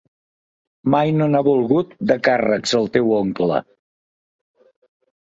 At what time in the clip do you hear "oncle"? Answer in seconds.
3.19-3.59